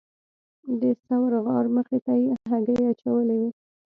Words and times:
د 0.81 0.83
ثور 1.05 1.31
غار 1.45 1.65
مخې 1.75 1.97
ته 2.05 2.13
یې 2.21 2.31
هګۍ 2.49 2.79
اچولې 2.91 3.37
وه. 3.41 3.49